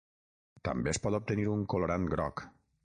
També 0.69 0.93
es 0.93 1.01
pot 1.03 1.19
obtenir 1.19 1.47
un 1.57 1.63
colorant 1.75 2.11
groc. 2.17 2.47